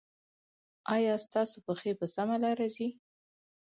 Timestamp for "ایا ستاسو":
0.95-1.57